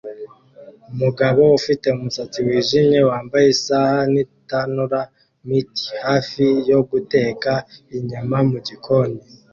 Umugabo 0.91 1.41
ufite 1.59 1.85
umusatsi 1.91 2.39
wijimye 2.47 2.99
wambaye 3.09 3.47
isaha 3.55 3.97
nitanura 4.11 5.01
mitt 5.47 5.75
hafi 6.05 6.45
yo 6.71 6.79
guteka 6.89 7.51
inyama 7.97 8.37
mugikoni 8.49 9.19